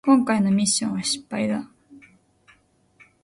[0.03, 1.69] こんかいのミッションは失敗だ